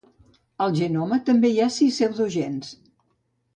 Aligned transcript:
Al 0.65 0.73
genoma 0.79 1.19
també 1.27 1.53
hi 1.53 1.63
ha 1.65 1.69
sis 1.77 1.93
pseudogens. 2.01 2.75